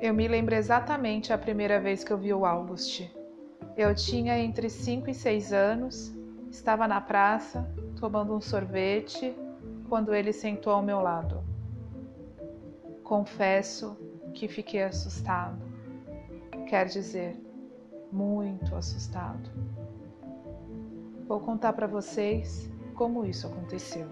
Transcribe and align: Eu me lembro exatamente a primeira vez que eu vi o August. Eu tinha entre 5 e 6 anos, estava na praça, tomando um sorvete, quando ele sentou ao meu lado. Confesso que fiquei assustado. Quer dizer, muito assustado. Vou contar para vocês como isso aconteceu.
Eu 0.00 0.14
me 0.14 0.26
lembro 0.26 0.54
exatamente 0.54 1.30
a 1.30 1.36
primeira 1.36 1.78
vez 1.78 2.02
que 2.02 2.10
eu 2.10 2.16
vi 2.16 2.32
o 2.32 2.46
August. 2.46 3.06
Eu 3.76 3.94
tinha 3.94 4.38
entre 4.38 4.70
5 4.70 5.10
e 5.10 5.14
6 5.14 5.52
anos, 5.52 6.14
estava 6.50 6.88
na 6.88 7.02
praça, 7.02 7.70
tomando 8.00 8.34
um 8.34 8.40
sorvete, 8.40 9.36
quando 9.90 10.14
ele 10.14 10.32
sentou 10.32 10.72
ao 10.72 10.82
meu 10.82 11.00
lado. 11.00 11.44
Confesso 13.04 13.94
que 14.32 14.48
fiquei 14.48 14.82
assustado. 14.82 15.62
Quer 16.66 16.86
dizer, 16.86 17.36
muito 18.10 18.74
assustado. 18.74 19.50
Vou 21.28 21.40
contar 21.40 21.74
para 21.74 21.86
vocês 21.86 22.70
como 22.94 23.26
isso 23.26 23.46
aconteceu. 23.46 24.08